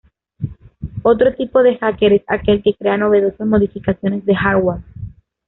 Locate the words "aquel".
2.25-2.63